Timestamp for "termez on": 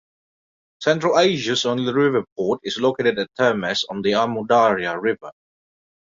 3.39-4.01